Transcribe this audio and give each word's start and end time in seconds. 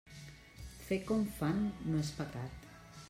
Fer 0.87 0.97
com 1.11 1.27
fan 1.41 1.61
no 1.91 2.01
és 2.05 2.11
pecat. 2.23 2.69